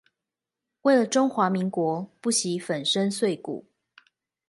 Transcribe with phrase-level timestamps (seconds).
[0.81, 3.67] 為了中華民國不惜粉身碎骨